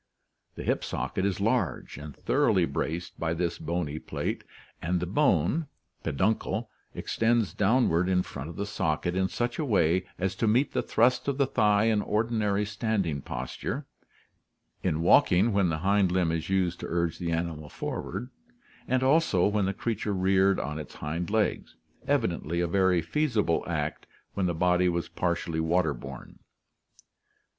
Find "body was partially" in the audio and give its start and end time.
24.55-25.59